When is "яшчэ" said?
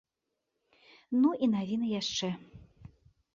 2.01-2.31